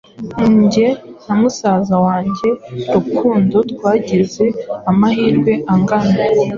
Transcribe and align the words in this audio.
Nge 0.61 0.87
na 1.25 1.33
musaza 1.41 1.95
wange 2.05 2.49
Rukundo 2.93 3.57
twagize 3.71 4.45
amahirwe 4.89 5.51
angana. 5.73 6.17